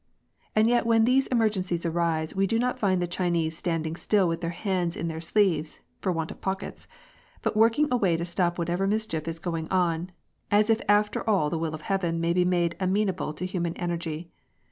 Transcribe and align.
And 0.55 0.67
yet 0.67 0.87
when 0.87 1.05
these 1.05 1.27
emergencies 1.27 1.85
arise 1.85 2.35
we 2.35 2.47
do 2.47 2.57
not 2.57 2.79
find 2.79 2.99
the 2.99 3.05
Chinese 3.05 3.55
standing 3.55 3.95
still 3.95 4.27
with 4.27 4.41
their 4.41 4.49
hands 4.49 4.97
in 4.97 5.09
their 5.09 5.21
sleeves 5.21 5.81
(for 5.99 6.11
want 6.11 6.31
of 6.31 6.41
pockets), 6.41 6.87
but 7.43 7.55
working 7.55 7.87
away 7.91 8.17
to 8.17 8.25
stop 8.25 8.57
whatever 8.57 8.87
mischief 8.87 9.27
is 9.27 9.37
going 9.37 9.67
on, 9.69 10.11
as 10.49 10.71
if 10.71 10.81
after 10.89 11.21
all 11.29 11.51
the 11.51 11.59
will 11.59 11.75
of 11.75 11.81
Heaven 11.81 12.19
may 12.19 12.33
be 12.33 12.45
made 12.45 12.75
amenable 12.79 13.31
to 13.33 13.45
human 13.45 13.75
energy. 13.77 14.31